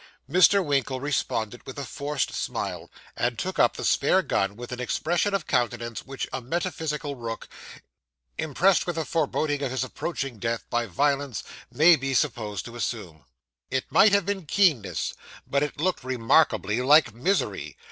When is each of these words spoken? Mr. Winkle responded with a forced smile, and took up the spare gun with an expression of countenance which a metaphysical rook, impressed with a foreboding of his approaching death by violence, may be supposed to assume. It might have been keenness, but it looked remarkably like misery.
Mr. 0.27 0.65
Winkle 0.65 0.99
responded 0.99 1.63
with 1.67 1.77
a 1.77 1.85
forced 1.85 2.33
smile, 2.33 2.89
and 3.15 3.37
took 3.37 3.59
up 3.59 3.77
the 3.77 3.85
spare 3.85 4.23
gun 4.23 4.55
with 4.55 4.71
an 4.71 4.79
expression 4.79 5.35
of 5.35 5.45
countenance 5.45 6.07
which 6.07 6.27
a 6.33 6.41
metaphysical 6.41 7.13
rook, 7.15 7.47
impressed 8.35 8.87
with 8.87 8.97
a 8.97 9.05
foreboding 9.05 9.61
of 9.61 9.69
his 9.69 9.83
approaching 9.83 10.39
death 10.39 10.67
by 10.71 10.87
violence, 10.87 11.43
may 11.71 11.95
be 11.95 12.15
supposed 12.15 12.65
to 12.65 12.75
assume. 12.75 13.25
It 13.69 13.91
might 13.91 14.11
have 14.11 14.25
been 14.25 14.47
keenness, 14.47 15.13
but 15.45 15.61
it 15.61 15.79
looked 15.79 16.03
remarkably 16.03 16.81
like 16.81 17.13
misery. 17.13 17.77